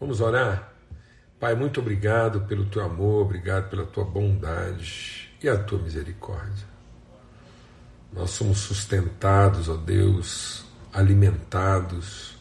[0.00, 0.72] Vamos orar?
[1.40, 6.66] Pai, muito obrigado pelo teu amor, obrigado pela tua bondade e a tua misericórdia.
[8.12, 12.36] Nós somos sustentados, ó Deus, alimentados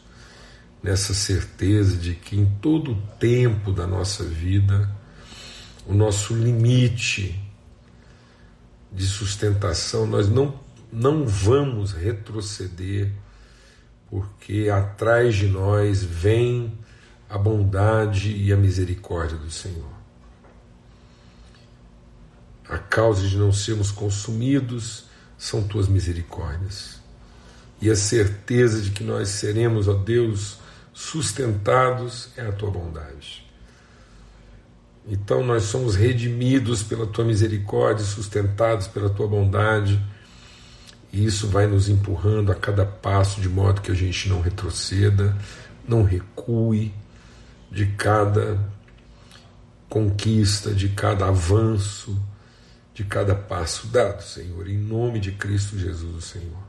[0.84, 4.90] nessa certeza de que em todo o tempo da nossa vida,
[5.88, 7.44] o nosso limite
[8.92, 10.60] de sustentação, nós não,
[10.92, 13.12] não vamos retroceder,
[14.12, 16.78] porque atrás de nós vem
[17.30, 19.98] a bondade e a misericórdia do Senhor.
[22.70, 25.06] A causa de não sermos consumidos
[25.38, 27.00] são tuas misericórdias.
[27.82, 30.58] E a certeza de que nós seremos, ó Deus,
[30.94, 33.46] sustentados é a tua bondade.
[35.08, 40.04] Então nós somos redimidos pela tua misericórdia, sustentados pela tua bondade,
[41.14, 45.38] e isso vai nos empurrando a cada passo de modo que a gente não retroceda,
[45.88, 46.94] não recue,
[47.72, 48.60] de cada
[49.90, 52.20] conquista, de cada avanço,
[52.94, 56.68] de cada passo dado, Senhor, em nome de Cristo Jesus, Senhor.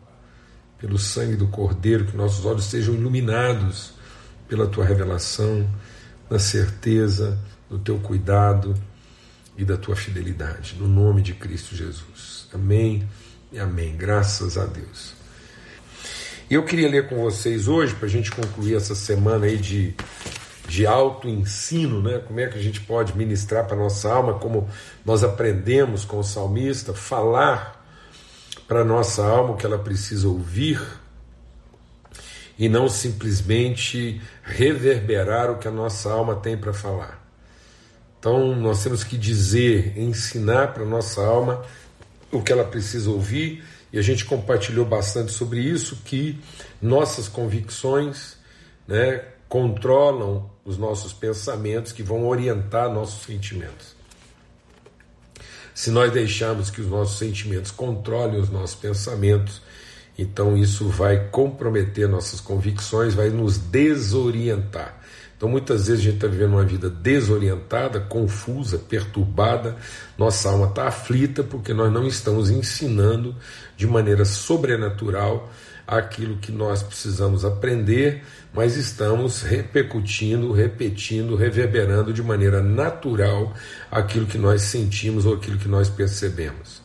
[0.78, 3.92] Pelo sangue do Cordeiro, que nossos olhos sejam iluminados
[4.46, 5.68] pela tua revelação,
[6.30, 8.74] na certeza do teu cuidado
[9.56, 12.46] e da tua fidelidade, no nome de Cristo Jesus.
[12.52, 13.08] Amém
[13.50, 13.96] e amém.
[13.96, 15.14] Graças a Deus.
[16.50, 19.94] Eu queria ler com vocês hoje, para a gente concluir essa semana aí de
[20.68, 22.18] de auto-ensino, né?
[22.18, 24.68] como é que a gente pode ministrar para nossa alma, como
[25.04, 27.82] nós aprendemos com o salmista, falar
[28.68, 30.78] para nossa alma o que ela precisa ouvir
[32.58, 37.26] e não simplesmente reverberar o que a nossa alma tem para falar.
[38.18, 41.64] Então nós temos que dizer, ensinar para nossa alma
[42.30, 46.38] o que ela precisa ouvir, e a gente compartilhou bastante sobre isso, que
[46.82, 48.36] nossas convicções,
[48.86, 53.96] né, controlam os nossos pensamentos, que vão orientar nossos sentimentos.
[55.74, 59.62] Se nós deixarmos que os nossos sentimentos controlem os nossos pensamentos,
[60.18, 64.98] então isso vai comprometer nossas convicções, vai nos desorientar.
[65.36, 69.76] Então muitas vezes a gente está vivendo uma vida desorientada, confusa, perturbada,
[70.18, 73.36] nossa alma está aflita porque nós não estamos ensinando
[73.76, 75.48] de maneira sobrenatural
[75.88, 78.22] aquilo que nós precisamos aprender,
[78.52, 83.54] mas estamos repercutindo, repetindo, reverberando de maneira natural
[83.90, 86.82] aquilo que nós sentimos ou aquilo que nós percebemos.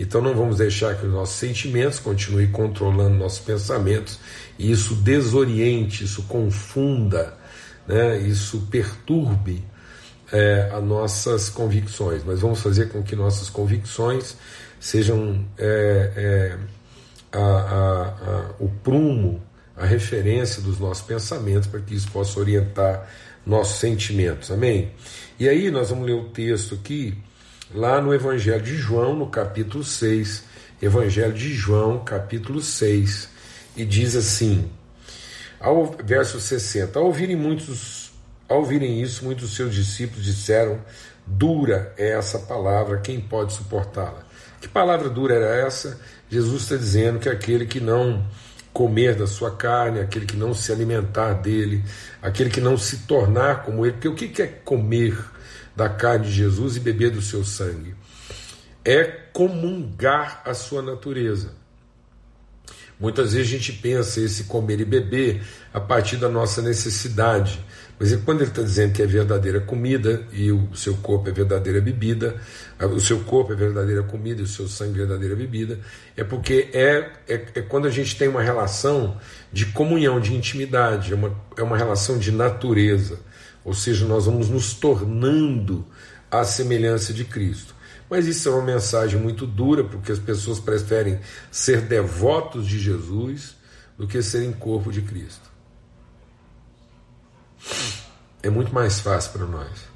[0.00, 4.18] Então não vamos deixar que os nossos sentimentos continuem controlando nossos pensamentos
[4.58, 7.36] e isso desoriente, isso confunda,
[7.86, 9.62] né, isso perturbe
[10.32, 12.22] é, as nossas convicções.
[12.24, 14.36] Mas vamos fazer com que nossas convicções
[14.80, 16.77] sejam é, é,
[17.32, 19.42] a, a, a, o prumo,
[19.76, 23.08] a referência dos nossos pensamentos, para que isso possa orientar
[23.46, 24.50] nossos sentimentos.
[24.50, 24.92] Amém?
[25.38, 27.16] E aí nós vamos ler o texto aqui,
[27.74, 30.48] lá no Evangelho de João, no capítulo 6.
[30.80, 33.28] Evangelho de João, capítulo 6,
[33.76, 34.70] e diz assim,
[35.58, 38.12] ao verso 60, ao ouvirem muitos,
[38.48, 40.80] ao ouvirem isso, muitos seus discípulos disseram:
[41.26, 44.24] Dura é essa palavra, quem pode suportá-la?
[44.60, 46.00] Que palavra dura era essa?
[46.30, 48.26] Jesus está dizendo que aquele que não
[48.72, 51.82] comer da sua carne, aquele que não se alimentar dele,
[52.22, 55.18] aquele que não se tornar como ele, porque o que é comer
[55.74, 57.94] da carne de Jesus e beber do seu sangue?
[58.84, 61.54] É comungar a sua natureza.
[63.00, 67.60] Muitas vezes a gente pensa esse comer e beber a partir da nossa necessidade,
[67.98, 71.80] mas quando ele está dizendo que é verdadeira comida e o seu corpo é verdadeira
[71.80, 72.36] bebida,
[72.80, 75.80] o seu corpo é verdadeira comida e o seu sangue é verdadeira bebida,
[76.16, 79.18] é porque é, é, é quando a gente tem uma relação
[79.52, 83.18] de comunhão, de intimidade, é uma, é uma relação de natureza,
[83.64, 85.84] ou seja, nós vamos nos tornando
[86.30, 87.74] à semelhança de Cristo.
[88.08, 91.18] Mas isso é uma mensagem muito dura, porque as pessoas preferem
[91.50, 93.56] ser devotos de Jesus
[93.98, 95.47] do que serem corpo de Cristo.
[98.42, 99.88] É muito mais fácil para nós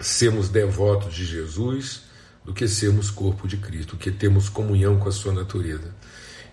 [0.00, 2.02] sermos devotos de Jesus
[2.44, 5.94] do que sermos corpo de Cristo, que termos comunhão com a sua natureza.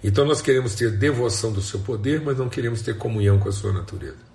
[0.03, 3.51] Então nós queremos ter devoção do seu poder, mas não queremos ter comunhão com a
[3.51, 4.27] sua natureza.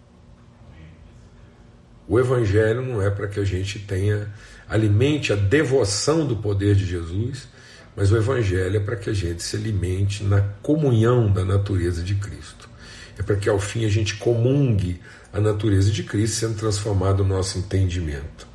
[2.09, 4.33] O Evangelho não é para que a gente tenha,
[4.69, 7.49] alimente a devoção do poder de Jesus,
[7.95, 12.15] mas o Evangelho é para que a gente se alimente na comunhão da natureza de
[12.17, 12.72] Cristo
[13.19, 15.01] é para que ao fim a gente comungue
[15.33, 18.47] a natureza de Cristo, sendo transformado o nosso entendimento.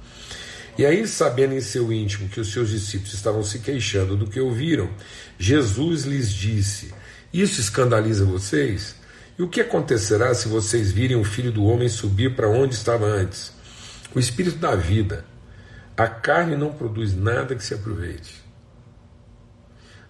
[0.77, 4.39] E aí, sabendo em seu íntimo que os seus discípulos estavam se queixando do que
[4.39, 4.89] ouviram,
[5.39, 6.93] Jesus lhes disse:
[7.33, 8.95] Isso escandaliza vocês?
[9.39, 13.05] E o que acontecerá se vocês virem o filho do homem subir para onde estava
[13.05, 13.51] antes?
[14.13, 15.25] O espírito da vida.
[15.95, 18.35] A carne não produz nada que se aproveite.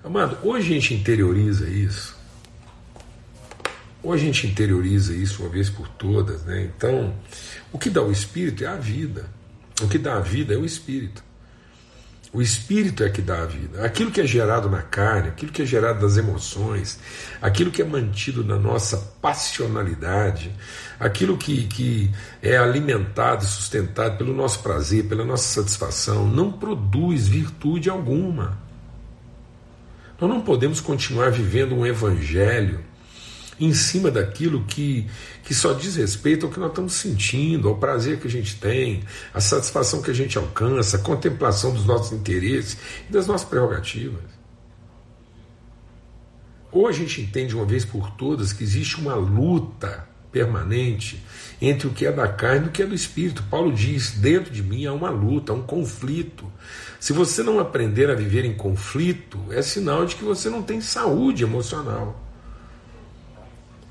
[0.03, 2.16] Amado, hoje a gente interioriza isso.
[4.03, 6.63] Hoje a gente interioriza isso uma vez por todas, né?
[6.63, 7.13] Então,
[7.71, 9.29] o que dá o espírito é a vida.
[9.81, 11.23] O que dá a vida é o espírito.
[12.33, 13.85] O espírito é que dá a vida.
[13.85, 16.99] Aquilo que é gerado na carne, aquilo que é gerado das emoções,
[17.41, 20.51] aquilo que é mantido na nossa passionalidade,
[20.99, 22.11] aquilo que, que
[22.41, 28.57] é alimentado e sustentado pelo nosso prazer, pela nossa satisfação, não produz virtude alguma.
[30.19, 32.83] Nós não podemos continuar vivendo um evangelho
[33.59, 35.07] em cima daquilo que,
[35.43, 39.03] que só diz respeito ao que nós estamos sentindo, ao prazer que a gente tem,
[39.33, 42.77] à satisfação que a gente alcança, à contemplação dos nossos interesses
[43.09, 44.37] e das nossas prerrogativas.
[46.71, 51.23] Ou a gente entende uma vez por todas que existe uma luta permanente
[51.59, 53.41] entre o que é da carne e o que é do espírito.
[53.49, 56.45] Paulo diz: dentro de mim há uma luta, há um conflito.
[56.99, 60.81] Se você não aprender a viver em conflito, é sinal de que você não tem
[60.81, 62.26] saúde emocional.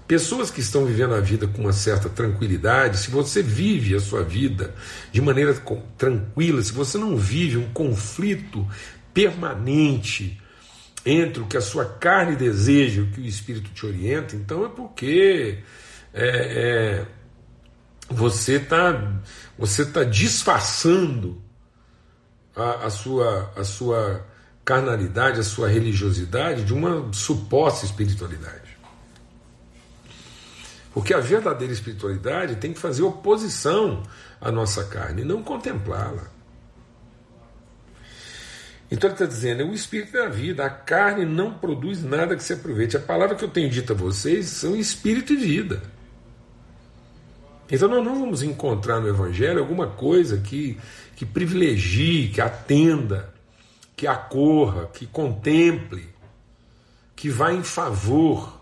[0.06, 4.22] Pessoas que estão vivendo a vida com uma certa tranquilidade, se você vive a sua
[4.22, 4.74] vida
[5.10, 5.54] de maneira
[5.98, 8.66] tranquila, se você não vive um conflito
[9.12, 10.40] permanente
[11.04, 14.64] entre o que a sua carne deseja e o que o espírito te orienta, então
[14.64, 15.58] é porque
[16.14, 17.06] é, é,
[18.08, 19.20] você está
[19.58, 21.42] você tá disfarçando
[22.54, 24.26] a, a, sua, a sua
[24.64, 28.65] carnalidade, a sua religiosidade de uma suposta espiritualidade.
[30.96, 34.02] Porque a verdadeira espiritualidade tem que fazer oposição
[34.40, 36.30] à nossa carne, não contemplá-la.
[38.90, 42.42] Então ele está dizendo, é o espírito da vida, a carne não produz nada que
[42.42, 42.96] se aproveite.
[42.96, 45.82] A palavra que eu tenho dito a vocês são espírito e vida.
[47.70, 50.80] Então nós não vamos encontrar no Evangelho alguma coisa que,
[51.14, 53.34] que privilegie, que atenda,
[53.94, 56.08] que acorra, que contemple,
[57.14, 58.55] que vá em favor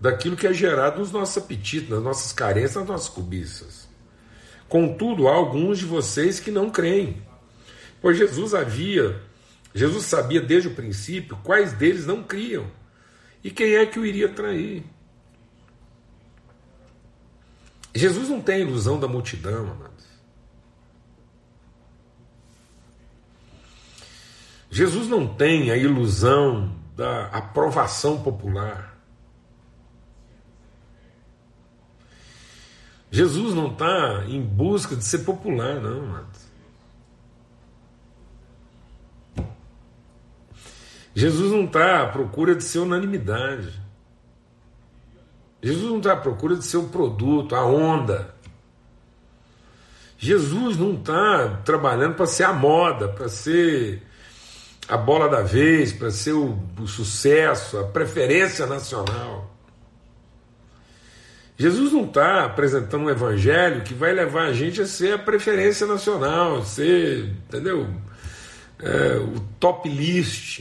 [0.00, 3.88] daquilo que é gerado nos nossos apetites, nas nossas carências, nas nossas cobiças.
[4.68, 7.22] Contudo, há alguns de vocês que não creem.
[8.00, 9.20] Pois Jesus havia,
[9.74, 12.66] Jesus sabia desde o princípio quais deles não criam
[13.44, 14.84] e quem é que o iria trair.
[17.94, 20.06] Jesus não tem a ilusão da multidão, amados.
[24.70, 28.99] Jesus não tem a ilusão da aprovação popular.
[33.10, 36.50] Jesus não está em busca de ser popular, não, amados.
[41.14, 43.80] Jesus não está à procura de ser unanimidade.
[45.62, 48.34] Jesus não está à procura de ser o produto, a onda.
[50.16, 54.02] Jesus não está trabalhando para ser a moda, para ser
[54.86, 59.50] a bola da vez, para ser o, o sucesso, a preferência nacional.
[61.60, 65.86] Jesus não está apresentando um evangelho que vai levar a gente a ser a preferência
[65.86, 67.86] nacional, ser, entendeu?
[68.78, 70.60] É, o top list.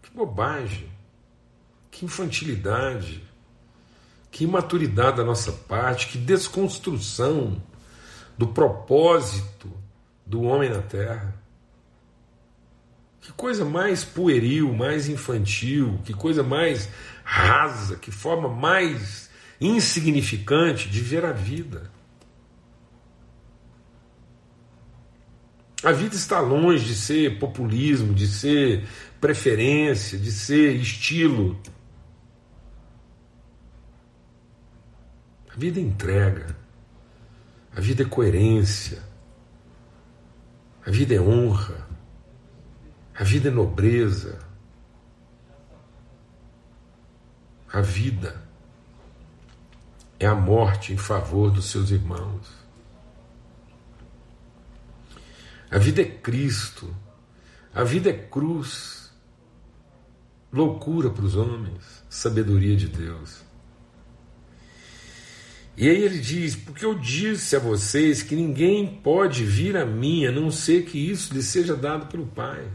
[0.00, 0.90] Que bobagem,
[1.90, 3.22] que infantilidade,
[4.30, 7.62] que imaturidade da nossa parte, que desconstrução
[8.38, 9.70] do propósito
[10.24, 11.34] do homem na terra.
[13.20, 16.88] Que coisa mais pueril, mais infantil, que coisa mais
[17.32, 21.90] rasa, que forma mais insignificante de ver a vida.
[25.82, 28.86] A vida está longe de ser populismo, de ser
[29.18, 31.58] preferência, de ser estilo.
[35.48, 36.54] A vida é entrega,
[37.74, 39.02] a vida é coerência,
[40.84, 41.88] a vida é honra,
[43.14, 44.51] a vida é nobreza.
[47.72, 48.42] A vida
[50.20, 52.46] é a morte em favor dos seus irmãos.
[55.70, 56.94] A vida é Cristo.
[57.74, 59.10] A vida é cruz.
[60.52, 63.40] Loucura para os homens, sabedoria de Deus.
[65.74, 70.26] E aí ele diz: Porque eu disse a vocês que ninguém pode vir a mim
[70.26, 72.70] a não ser que isso lhe seja dado pelo Pai.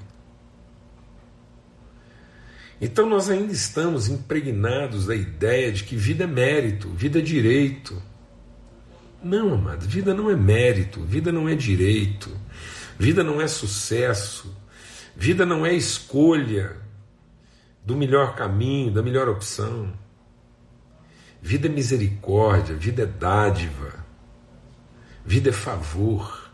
[2.79, 8.01] Então nós ainda estamos impregnados da ideia de que vida é mérito, vida é direito.
[9.24, 12.29] Não, amado, vida não é mérito, vida não é direito,
[13.00, 14.55] vida não é sucesso,
[15.15, 16.77] vida não é escolha
[17.84, 19.91] do melhor caminho, da melhor opção.
[21.41, 24.05] Vida é misericórdia, vida é dádiva,
[25.25, 26.51] vida é favor,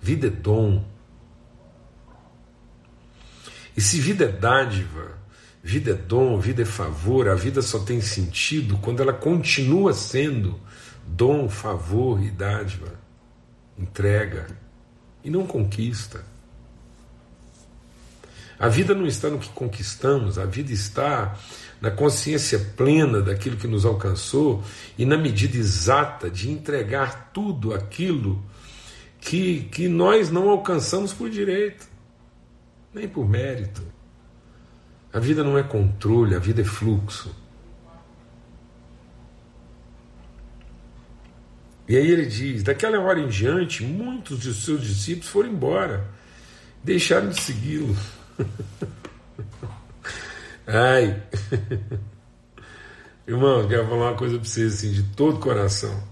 [0.00, 0.84] vida é dom.
[3.78, 5.16] E se vida é dádiva,
[5.62, 10.58] vida é dom, vida é favor, a vida só tem sentido quando ela continua sendo
[11.06, 12.92] dom, favor e dádiva,
[13.78, 14.48] entrega
[15.22, 16.24] e não conquista.
[18.58, 21.38] A vida não está no que conquistamos, a vida está
[21.80, 24.60] na consciência plena daquilo que nos alcançou
[24.98, 28.44] e na medida exata de entregar tudo aquilo
[29.20, 31.87] que, que nós não alcançamos por direito,
[32.92, 33.82] nem por mérito.
[35.12, 37.34] A vida não é controle, a vida é fluxo.
[41.88, 46.06] E aí ele diz: daquela hora em diante, muitos de seus discípulos foram embora,
[46.84, 47.96] deixaram de segui-lo.
[50.66, 51.22] Ai.
[53.26, 56.02] Irmão, quero falar uma coisa para vocês assim, de todo coração.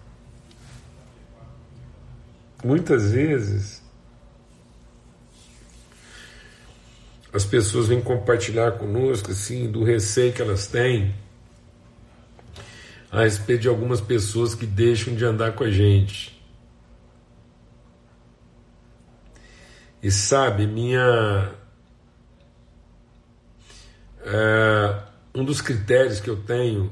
[2.64, 3.75] Muitas vezes
[7.36, 11.14] as pessoas vêm compartilhar conosco assim do receio que elas têm
[13.12, 16.34] a respeito de algumas pessoas que deixam de andar com a gente.
[20.02, 21.52] E sabe, minha
[24.24, 25.02] é,
[25.34, 26.90] um dos critérios que eu tenho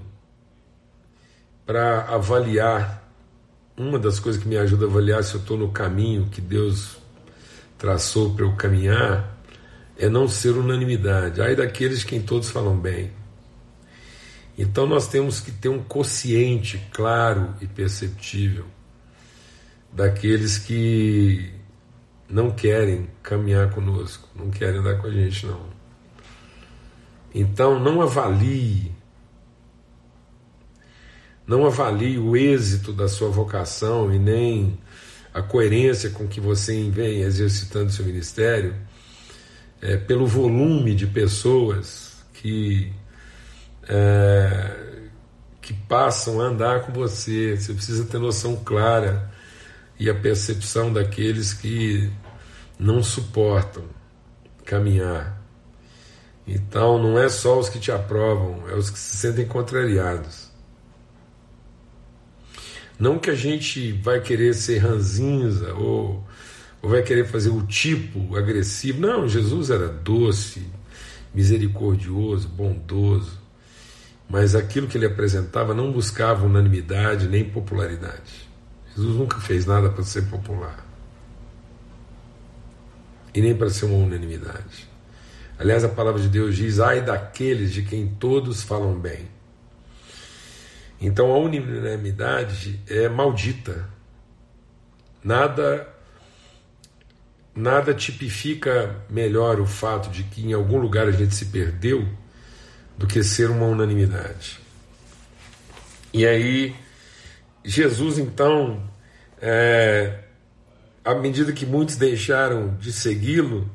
[1.64, 3.02] para avaliar,
[3.78, 6.98] uma das coisas que me ajuda a avaliar se eu estou no caminho que Deus
[7.78, 9.33] traçou para eu caminhar,
[9.98, 11.40] é não ser unanimidade.
[11.40, 13.10] Aí daqueles quem todos falam bem.
[14.56, 18.66] Então nós temos que ter um consciente claro e perceptível
[19.92, 21.52] daqueles que
[22.28, 25.60] não querem caminhar conosco, não querem andar com a gente, não.
[27.34, 28.92] Então não avalie,
[31.46, 34.78] não avalie o êxito da sua vocação e nem
[35.32, 38.74] a coerência com que você vem exercitando seu ministério
[39.84, 42.92] é, pelo volume de pessoas que
[43.88, 44.76] é,
[45.60, 47.56] que passam a andar com você.
[47.56, 49.30] Você precisa ter noção clara
[49.98, 52.10] e a percepção daqueles que
[52.78, 53.84] não suportam
[54.64, 55.44] caminhar
[56.46, 60.52] então não é só os que te aprovam, é os que se sentem contrariados.
[62.98, 66.24] Não que a gente vai querer ser ranzinza ou,
[66.84, 69.00] ou vai querer fazer o tipo agressivo.
[69.00, 70.70] Não, Jesus era doce,
[71.32, 73.40] misericordioso, bondoso.
[74.28, 78.50] Mas aquilo que ele apresentava não buscava unanimidade nem popularidade.
[78.94, 80.86] Jesus nunca fez nada para ser popular.
[83.32, 84.86] E nem para ser uma unanimidade.
[85.58, 89.26] Aliás, a palavra de Deus diz: ai daqueles de quem todos falam bem.
[91.00, 93.88] Então a unanimidade é maldita.
[95.24, 95.93] Nada
[97.54, 102.08] nada tipifica melhor o fato de que em algum lugar a gente se perdeu
[102.98, 104.58] do que ser uma unanimidade.
[106.12, 106.74] E aí
[107.64, 108.82] Jesus então,
[109.40, 110.18] é,
[111.04, 113.70] à medida que muitos deixaram de segui-lo,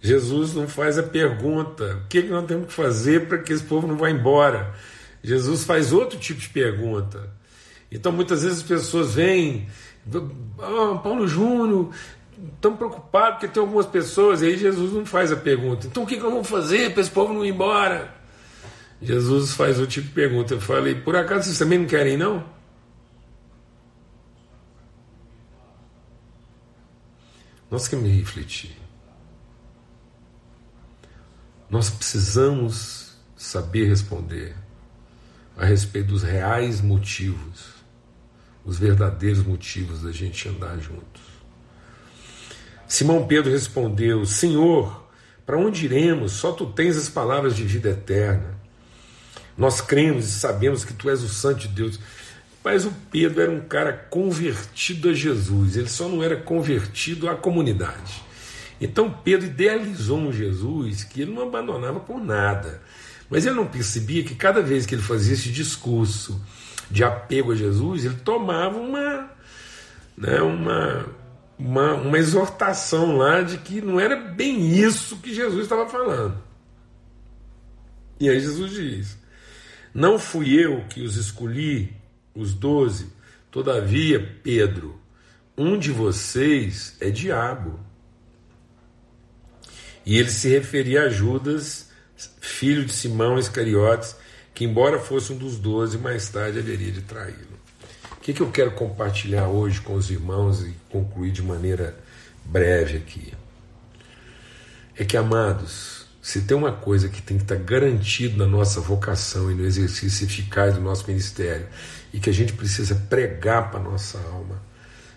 [0.00, 3.64] Jesus não faz a pergunta: o que, que nós temos que fazer para que esse
[3.64, 4.74] povo não vá embora?
[5.22, 7.28] Jesus faz outro tipo de pergunta.
[7.90, 9.66] Então muitas vezes as pessoas vêm,
[10.58, 11.90] ah, Paulo Júnior,
[12.54, 16.06] estão preocupados porque tem algumas pessoas, e aí Jesus não faz a pergunta: então o
[16.06, 18.14] que, que eu vou fazer para esse povo não ir embora?
[19.00, 20.54] Jesus faz outro tipo de pergunta.
[20.54, 22.44] Eu falei: por acaso vocês também não querem, não?
[27.70, 28.76] Nós queremos refletir.
[31.68, 34.54] Nós precisamos saber responder
[35.56, 37.74] a respeito dos reais motivos,
[38.64, 41.35] os verdadeiros motivos da gente andar juntos.
[42.88, 45.06] Simão Pedro respondeu: Senhor,
[45.44, 46.32] para onde iremos?
[46.32, 48.56] Só tu tens as palavras de vida eterna.
[49.56, 51.98] Nós cremos e sabemos que tu és o Santo de Deus.
[52.62, 57.36] Mas o Pedro era um cara convertido a Jesus, ele só não era convertido à
[57.36, 58.24] comunidade.
[58.80, 62.82] Então Pedro idealizou um Jesus que ele não abandonava por nada.
[63.30, 66.40] Mas ele não percebia que cada vez que ele fazia esse discurso
[66.90, 69.30] de apego a Jesus, ele tomava uma,
[70.16, 71.06] né, uma,
[71.58, 76.38] uma, uma exortação lá de que não era bem isso que Jesus estava falando.
[78.20, 79.18] E aí Jesus diz:
[79.92, 81.94] Não fui eu que os escolhi,
[82.34, 83.12] os doze,
[83.50, 85.00] todavia, Pedro,
[85.56, 87.80] um de vocês é diabo.
[90.04, 91.90] E ele se referia a Judas,
[92.40, 94.14] filho de Simão Iscariotes,
[94.54, 97.55] que, embora fosse um dos doze, mais tarde haveria de traí-lo.
[98.26, 101.96] Que, que eu quero compartilhar hoje com os irmãos e concluir de maneira
[102.44, 103.32] breve aqui?
[104.96, 109.48] É que, amados, se tem uma coisa que tem que estar garantido na nossa vocação
[109.48, 111.68] e no exercício eficaz do nosso ministério,
[112.12, 114.60] e que a gente precisa pregar para a nossa alma,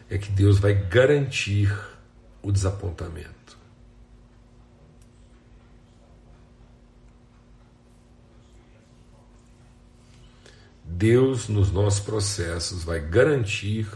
[0.08, 1.76] é que Deus vai garantir
[2.44, 3.39] o desapontamento.
[10.92, 13.88] Deus, nos nossos processos, vai garantir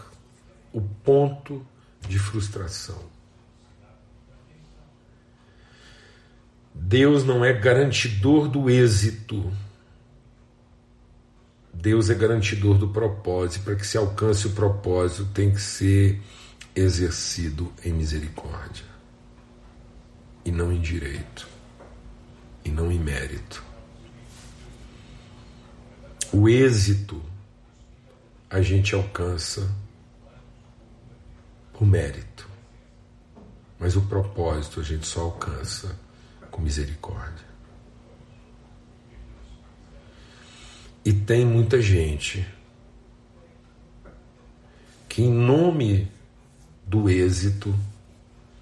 [0.71, 1.65] o ponto
[2.07, 3.01] de frustração.
[6.73, 9.51] Deus não é garantidor do êxito.
[11.73, 13.63] Deus é garantidor do propósito.
[13.63, 16.21] Para que se alcance o propósito, tem que ser
[16.75, 18.85] exercido em misericórdia,
[20.43, 21.47] e não em direito,
[22.65, 23.63] e não em mérito.
[26.33, 27.21] O êxito
[28.49, 29.71] a gente alcança
[31.71, 32.49] por mérito,
[33.77, 35.95] mas o propósito a gente só alcança
[36.49, 37.45] com misericórdia.
[41.05, 42.47] E tem muita gente
[45.07, 46.11] que, em nome
[46.83, 47.75] do êxito,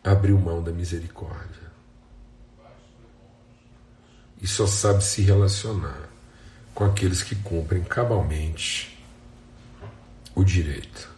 [0.04, 1.72] abriu mão da misericórdia.
[4.42, 6.11] E só sabe se relacionar
[6.82, 8.98] com aqueles que cumprem cabalmente
[10.34, 11.14] o direito.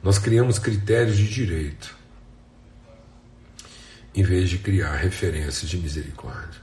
[0.00, 1.98] Nós criamos critérios de direito
[4.14, 6.60] em vez de criar referências de misericórdia.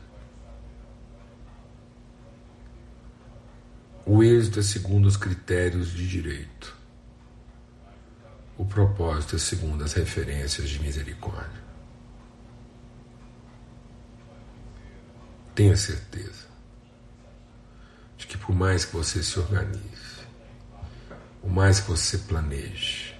[4.05, 6.77] O êxito é segundo os critérios de direito.
[8.57, 11.61] O propósito é segundo as referências de misericórdia.
[15.53, 16.46] Tenha certeza
[18.17, 19.81] de que por mais que você se organize,
[21.41, 23.15] por mais que você planeje,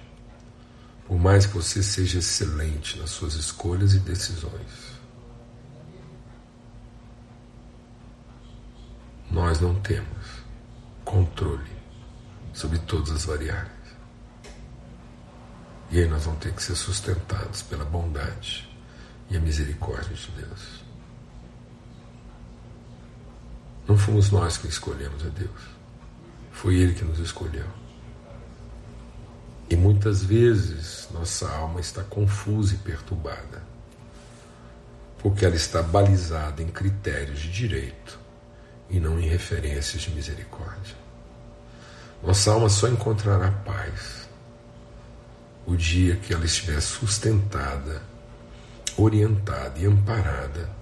[1.06, 4.98] por mais que você seja excelente nas suas escolhas e decisões,
[9.30, 10.26] nós não temos
[11.04, 11.70] controle
[12.52, 13.78] sobre todas as variáveis.
[15.90, 18.68] E aí nós vamos ter que ser sustentados pela bondade
[19.30, 20.87] e a misericórdia de Deus.
[23.88, 25.62] Não fomos nós que escolhemos a Deus.
[26.52, 27.64] Foi Ele que nos escolheu.
[29.70, 33.62] E muitas vezes nossa alma está confusa e perturbada,
[35.18, 38.18] porque ela está balizada em critérios de direito
[38.90, 40.96] e não em referências de misericórdia.
[42.22, 44.28] Nossa alma só encontrará paz
[45.66, 48.02] o dia que ela estiver sustentada,
[48.96, 50.77] orientada e amparada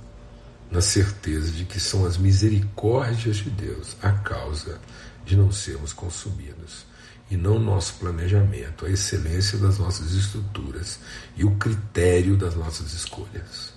[0.71, 4.81] na certeza de que são as misericórdias de Deus a causa
[5.25, 6.87] de não sermos consumidos,
[7.29, 11.01] e não nosso planejamento, a excelência das nossas estruturas
[11.37, 13.75] e o critério das nossas escolhas.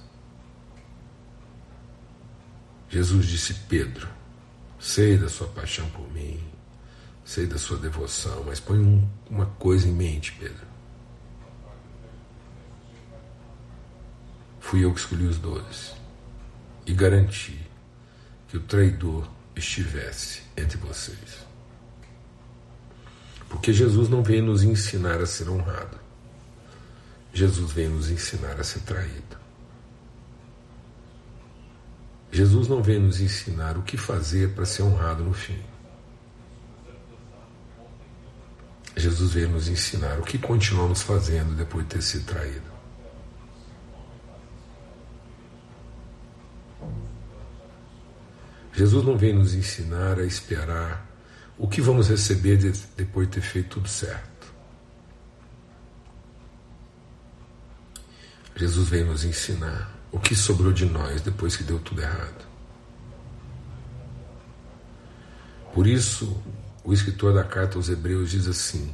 [2.87, 4.07] Jesus disse: Pedro,
[4.79, 6.39] sei da sua paixão por mim,
[7.25, 10.67] sei da sua devoção, mas põe um, uma coisa em mente, Pedro.
[14.59, 15.99] Fui eu que escolhi os doze
[16.89, 17.69] e garantir
[18.47, 21.45] que o traidor estivesse entre vocês.
[23.47, 25.99] Porque Jesus não veio nos ensinar a ser honrado.
[27.31, 29.37] Jesus veio nos ensinar a ser traído.
[32.31, 35.61] Jesus não veio nos ensinar o que fazer para ser honrado no fim.
[38.97, 42.68] Jesus veio nos ensinar o que continuamos fazendo depois de ter sido traído.
[48.73, 51.07] Jesus não vem nos ensinar a esperar
[51.57, 54.53] o que vamos receber de, depois de ter feito tudo certo.
[58.55, 62.47] Jesus vem nos ensinar o que sobrou de nós depois que deu tudo errado.
[65.73, 66.41] Por isso,
[66.83, 68.93] o escritor da carta aos Hebreus diz assim: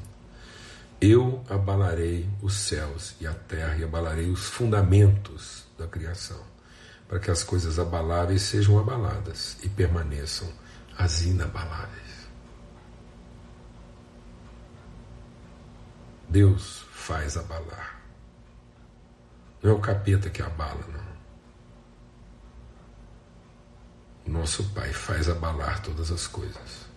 [0.99, 6.54] Eu abalarei os céus e a terra e abalarei os fundamentos da criação
[7.07, 10.51] para que as coisas abaláveis sejam abaladas e permaneçam
[10.97, 12.05] as inabaláveis.
[16.27, 18.01] Deus faz abalar.
[19.61, 21.05] Não é o capeta que abala, não.
[24.39, 26.87] Nosso Pai faz abalar todas as coisas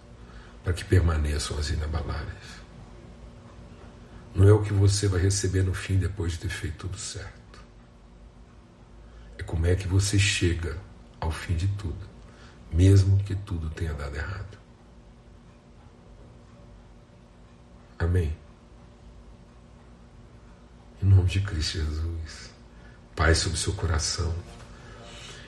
[0.64, 2.58] para que permaneçam as inabaláveis.
[4.34, 7.37] Não é o que você vai receber no fim depois de ter feito tudo certo
[9.48, 10.76] como é que você chega
[11.18, 12.06] ao fim de tudo,
[12.70, 14.58] mesmo que tudo tenha dado errado.
[17.98, 18.36] Amém.
[21.02, 22.50] Em nome de Cristo Jesus.
[23.16, 24.34] Pai sobre seu coração.